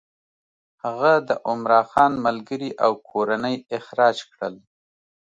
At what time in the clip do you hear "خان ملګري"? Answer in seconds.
1.91-2.71